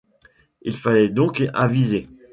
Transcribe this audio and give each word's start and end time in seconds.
Il 0.63 0.75
fallait 0.75 1.09
donc 1.09 1.43
aviser 1.53 2.07